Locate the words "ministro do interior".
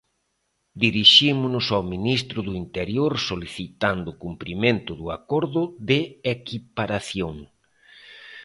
1.93-3.11